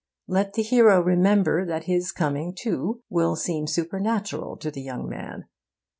[0.27, 5.45] Let the hero remember that his coming, too, will seem supernatural to the young man.